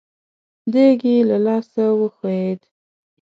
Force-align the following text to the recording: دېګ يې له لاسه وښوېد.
دېګ 0.71 0.99
يې 1.11 1.17
له 1.29 1.37
لاسه 1.45 1.83
وښوېد. 1.99 2.61